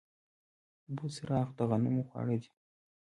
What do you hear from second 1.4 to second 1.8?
د